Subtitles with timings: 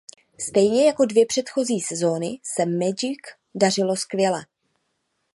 [0.39, 3.19] Stejně jako dvě předchozí sezóny se Magic
[3.55, 4.43] dařilo skvěle.